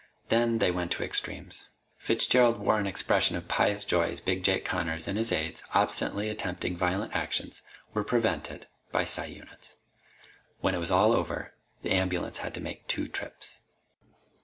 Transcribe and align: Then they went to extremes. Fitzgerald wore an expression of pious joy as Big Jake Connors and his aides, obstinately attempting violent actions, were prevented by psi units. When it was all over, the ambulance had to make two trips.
Then 0.29 0.57
they 0.57 0.71
went 0.71 0.89
to 0.93 1.03
extremes. 1.03 1.65
Fitzgerald 1.95 2.57
wore 2.57 2.79
an 2.79 2.87
expression 2.87 3.35
of 3.35 3.47
pious 3.47 3.85
joy 3.85 4.09
as 4.09 4.19
Big 4.19 4.41
Jake 4.43 4.65
Connors 4.65 5.07
and 5.07 5.15
his 5.15 5.31
aides, 5.31 5.61
obstinately 5.75 6.27
attempting 6.27 6.75
violent 6.75 7.15
actions, 7.15 7.61
were 7.93 8.03
prevented 8.03 8.65
by 8.91 9.03
psi 9.05 9.25
units. 9.25 9.77
When 10.59 10.73
it 10.73 10.79
was 10.79 10.89
all 10.89 11.13
over, 11.13 11.53
the 11.83 11.91
ambulance 11.91 12.39
had 12.39 12.55
to 12.55 12.61
make 12.61 12.87
two 12.87 13.07
trips. 13.07 13.59